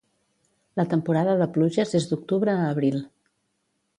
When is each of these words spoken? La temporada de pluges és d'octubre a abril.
La 0.79 0.85
temporada 0.93 1.35
de 1.41 1.47
pluges 1.59 1.93
és 2.01 2.09
d'octubre 2.13 2.57
a 2.61 2.67
abril. 2.73 3.01